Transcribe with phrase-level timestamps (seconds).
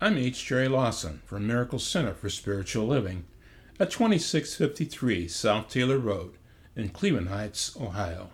[0.00, 0.46] I'm H.
[0.46, 3.24] Jerry Lawson from Miracle Center for Spiritual Living
[3.80, 6.34] at 2653 South Taylor Road
[6.76, 8.30] in Cleveland Heights, Ohio.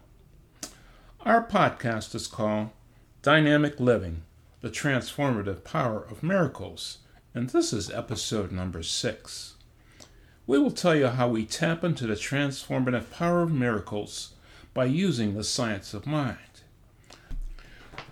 [1.23, 2.73] Our podcast is called
[3.23, 4.25] Dynamic Living
[4.61, 6.98] The Transformative Power of Miracles,
[7.33, 9.55] and this is episode number six.
[10.47, 14.34] We will tell you how we tap into the transformative power of miracles
[14.75, 16.50] by using the science of mind.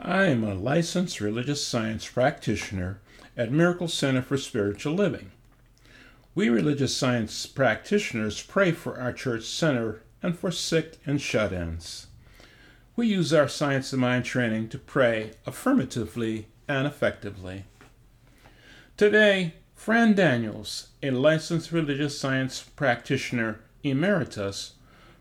[0.00, 3.00] I am a licensed religious science practitioner
[3.36, 5.32] at Miracle Center for Spiritual Living.
[6.36, 12.06] We religious science practitioners pray for our church center and for sick and shut ins.
[12.94, 17.64] We use our Science of Mind training to pray affirmatively and effectively.
[18.96, 24.74] Today, Fran Daniels, a licensed religious science practitioner emeritus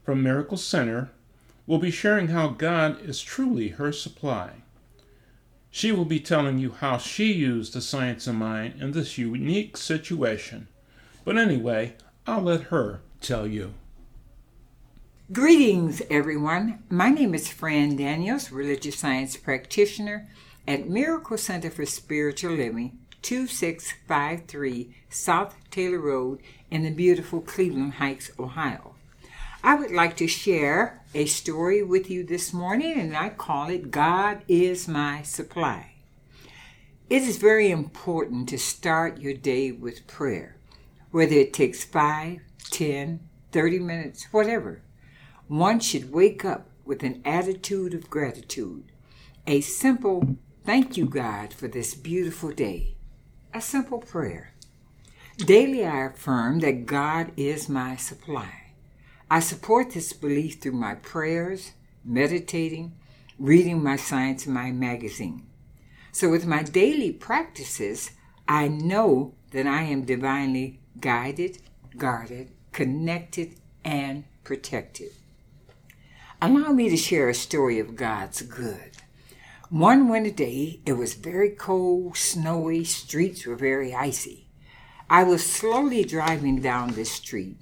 [0.04, 1.10] from Miracle Center,
[1.66, 4.52] will be sharing how God is truly her supply.
[5.72, 9.78] She will be telling you how she used the science of mind in this unique
[9.78, 10.68] situation.
[11.24, 13.74] But anyway, I'll let her tell you.
[15.32, 16.84] Greetings, everyone.
[16.90, 20.30] My name is Fran Daniels, religious science practitioner
[20.66, 26.40] at Miracle Center for Spiritual Living, 2653 South Taylor Road
[26.72, 28.96] in the beautiful Cleveland Heights, Ohio.
[29.64, 33.92] I would like to share a story with you this morning, and I call it
[33.92, 35.94] God is My Supply.
[37.10, 40.58] It is very important to start your day with prayer,
[41.12, 42.42] whether it takes 5,
[42.72, 43.22] 10,
[43.54, 44.82] 30 minutes, whatever.
[45.48, 48.92] One should wake up with an attitude of gratitude,
[49.46, 50.36] a simple
[50.66, 52.98] thank you, God, for this beautiful day,
[53.54, 54.54] a simple prayer.
[55.38, 58.67] Daily I affirm that God is my supply.
[59.30, 61.74] I support this belief through my prayers,
[62.06, 62.94] meditating,
[63.38, 65.46] reading my Science Mind magazine.
[66.14, 68.12] So, with my daily practices,
[68.48, 71.58] I know that I am divinely guided,
[71.98, 75.12] guarded, connected, and protected.
[76.42, 78.92] Allow me to share a story of God's good.
[79.70, 84.48] One winter day, it was very cold, snowy, streets were very icy.
[85.10, 87.58] I was slowly driving down the street,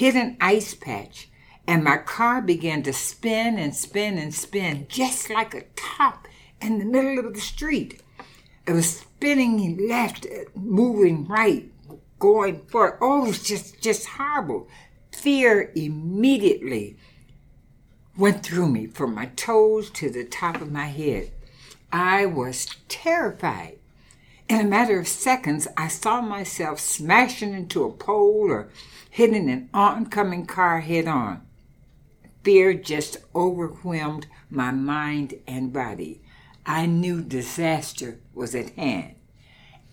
[0.00, 1.28] hit an ice patch,
[1.66, 6.26] and my car began to spin and spin and spin, just like a top
[6.58, 8.00] in the middle of the street.
[8.66, 11.70] It was spinning left, moving right,
[12.18, 12.96] going forward.
[13.02, 14.68] Oh, it was just, just horrible.
[15.12, 16.96] Fear immediately
[18.16, 21.30] went through me from my toes to the top of my head.
[21.92, 23.79] I was terrified.
[24.50, 28.68] In a matter of seconds, I saw myself smashing into a pole or
[29.08, 31.42] hitting an oncoming car head on.
[32.42, 36.20] Fear just overwhelmed my mind and body.
[36.66, 39.14] I knew disaster was at hand.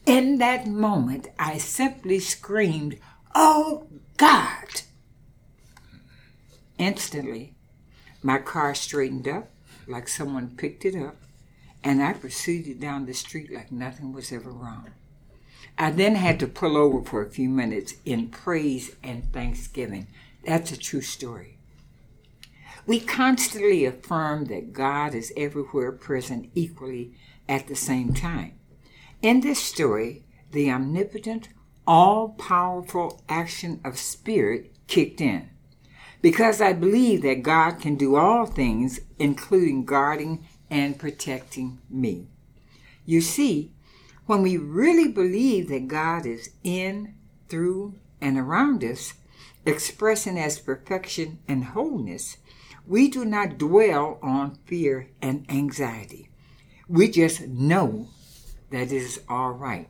[0.08, 2.98] In that moment, I simply screamed,
[3.36, 3.86] Oh
[4.18, 4.82] God!
[6.80, 7.54] Instantly,
[8.24, 9.52] my car straightened up
[9.86, 11.18] like someone picked it up,
[11.84, 14.92] and I proceeded down the street like nothing was ever wrong.
[15.78, 20.08] I then had to pull over for a few minutes in praise and thanksgiving.
[20.46, 21.58] That's a true story.
[22.86, 27.14] We constantly affirm that God is everywhere present equally
[27.48, 28.54] at the same time.
[29.22, 31.50] In this story, the omnipotent,
[31.86, 35.50] all powerful action of spirit kicked in
[36.22, 42.28] because I believe that God can do all things, including guarding and protecting me.
[43.06, 43.72] You see,
[44.26, 47.16] when we really believe that God is in,
[47.48, 49.14] through, and around us,
[49.66, 52.38] expressing as perfection and wholeness,
[52.86, 56.30] we do not dwell on fear and anxiety.
[56.88, 58.08] We just know
[58.72, 59.90] that it is all right.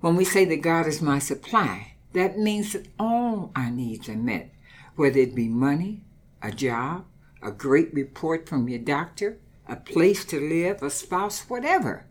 [0.00, 4.16] When we say that God is my supply, that means that all our needs are
[4.16, 4.54] met
[4.96, 6.02] whether it be money,
[6.42, 7.04] a job,
[7.44, 9.38] a great report from your doctor,
[9.68, 12.06] a place to live, a spouse, whatever.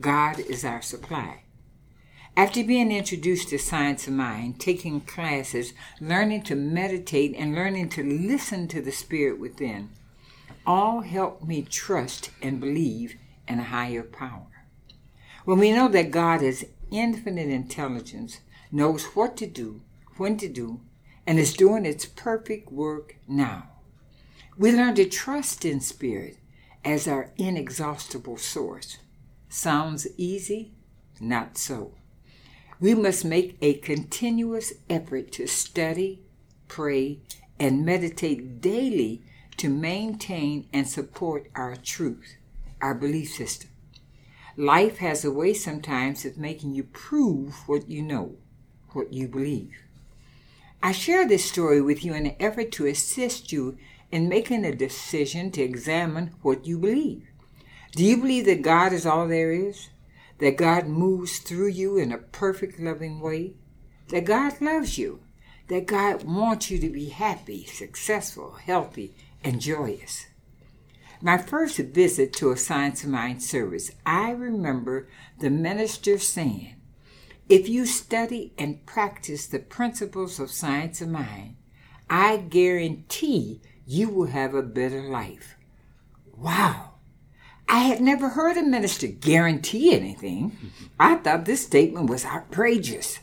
[0.00, 1.42] God is our supply.
[2.36, 8.04] After being introduced to Science of Mind, taking classes, learning to meditate, and learning to
[8.04, 9.90] listen to the Spirit within,
[10.64, 13.16] all helped me trust and believe
[13.48, 14.64] in a higher power.
[15.44, 18.40] When we know that God is infinite intelligence,
[18.70, 19.80] knows what to do,
[20.16, 20.80] when to do,
[21.26, 23.68] and is doing its perfect work now.
[24.58, 26.36] We learn to trust in Spirit
[26.84, 28.98] as our inexhaustible source.
[29.48, 30.72] Sounds easy?
[31.20, 31.92] Not so.
[32.80, 36.22] We must make a continuous effort to study,
[36.66, 37.20] pray,
[37.60, 39.22] and meditate daily
[39.58, 42.34] to maintain and support our truth,
[42.80, 43.70] our belief system.
[44.56, 48.34] Life has a way sometimes of making you prove what you know,
[48.90, 49.76] what you believe.
[50.82, 53.78] I share this story with you in an effort to assist you
[54.10, 57.28] in making a decision to examine what you believe.
[57.92, 59.88] Do you believe that God is all there is?
[60.38, 63.54] That God moves through you in a perfect, loving way?
[64.08, 65.20] That God loves you?
[65.68, 70.26] That God wants you to be happy, successful, healthy, and joyous?
[71.20, 75.08] My first visit to a Science of Mind service, I remember
[75.40, 76.76] the minister saying,
[77.48, 81.56] If you study and practice the principles of Science of Mind,
[82.08, 85.56] I guarantee you will have a better life.
[86.36, 86.96] Wow!
[87.66, 90.50] I had never heard a minister guarantee anything.
[90.50, 90.84] Mm-hmm.
[91.00, 93.20] I thought this statement was outrageous.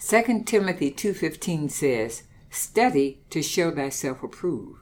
[0.00, 4.80] 2 Timothy 2:15 says, "Study to show thyself approved."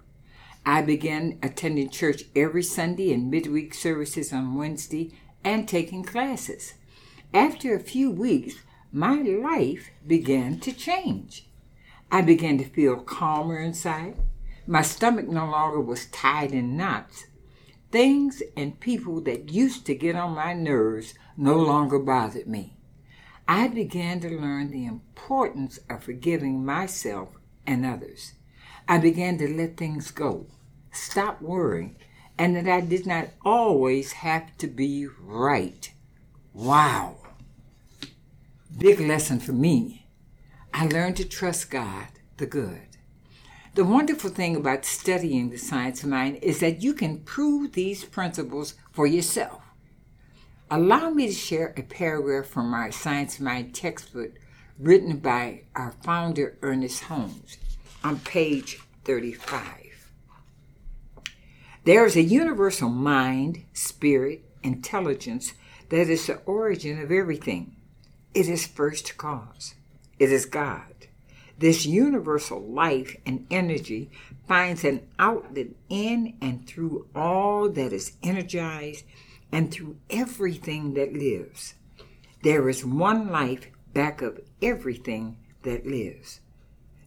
[0.66, 5.12] I began attending church every Sunday and midweek services on Wednesday
[5.44, 6.74] and taking classes.
[7.32, 8.56] After a few weeks,
[8.90, 11.46] my life began to change.
[12.10, 14.16] I began to feel calmer inside.
[14.70, 17.26] My stomach no longer was tied in knots.
[17.90, 22.76] Things and people that used to get on my nerves no longer bothered me.
[23.48, 27.30] I began to learn the importance of forgiving myself
[27.66, 28.34] and others.
[28.86, 30.46] I began to let things go,
[30.92, 31.96] stop worrying,
[32.38, 35.92] and that I did not always have to be right.
[36.54, 37.16] Wow.
[38.78, 40.06] Big lesson for me.
[40.72, 42.06] I learned to trust God,
[42.36, 42.89] the good.
[43.74, 48.04] The wonderful thing about studying the science of mind is that you can prove these
[48.04, 49.62] principles for yourself.
[50.68, 54.32] Allow me to share a paragraph from our Science of Mind textbook
[54.76, 57.58] written by our founder, Ernest Holmes,
[58.02, 59.64] on page 35.
[61.84, 65.54] There is a universal mind, spirit, intelligence
[65.90, 67.76] that is the origin of everything.
[68.34, 69.74] It is first cause.
[70.18, 70.89] It is God.
[71.60, 74.10] This universal life and energy
[74.48, 79.04] finds an outlet in and through all that is energized
[79.52, 81.74] and through everything that lives.
[82.42, 86.40] There is one life back of everything that lives.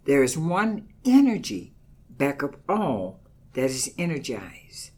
[0.06, 1.74] There is one energy
[2.12, 3.22] back of all
[3.54, 4.92] that is energized.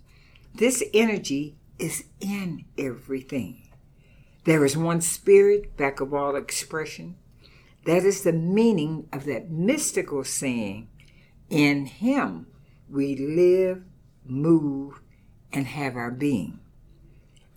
[0.54, 3.69] This energy is in everything.
[4.44, 7.16] There is one spirit back of all expression.
[7.85, 10.89] That is the meaning of that mystical saying,
[11.49, 12.47] In Him
[12.89, 13.83] we live,
[14.25, 15.01] move,
[15.53, 16.59] and have our being.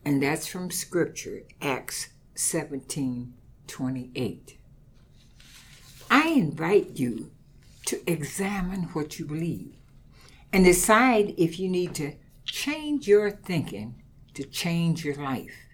[0.04, 3.34] And that's from Scripture, Acts 17
[3.66, 4.58] 28.
[6.10, 7.30] I invite you
[7.86, 9.76] to examine what you believe
[10.52, 12.14] and decide if you need to
[12.44, 14.02] change your thinking
[14.34, 15.66] to change your life.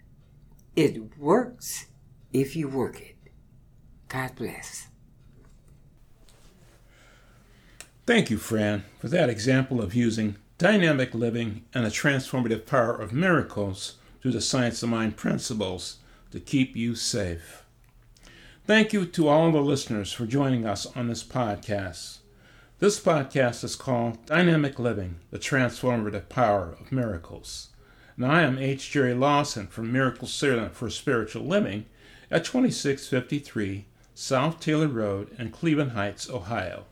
[0.75, 1.87] It works
[2.33, 3.14] if you work it.
[4.15, 4.87] God bless.
[8.07, 13.13] Thank you, Fran, for that example of using dynamic living and the transformative power of
[13.13, 15.97] miracles through the science of mind principles
[16.31, 17.65] to keep you safe.
[18.65, 22.19] Thank you to all the listeners for joining us on this podcast.
[22.79, 27.71] This podcast is called Dynamic Living The Transformative Power of Miracles.
[28.17, 28.93] And I am H.
[28.93, 31.87] Jerry Lawson from Miracle Center for Spiritual Living
[32.31, 36.85] at 2653 South Taylor Road in Cleveland Heights, Ohio.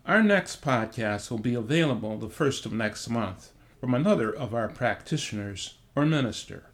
[0.05, 4.67] Our next podcast will be available the first of next month from another of our
[4.67, 6.65] practitioners or minister.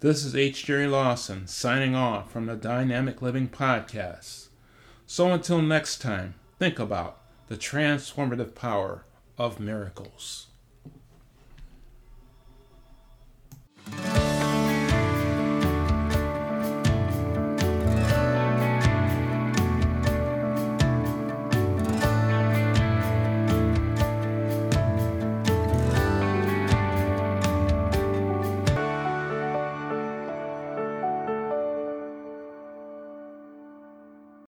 [0.00, 0.64] This is H.
[0.64, 4.48] Jerry Lawson signing off from the Dynamic Living Podcast.
[5.06, 9.04] So until next time, think about the transformative power
[9.36, 10.46] of miracles.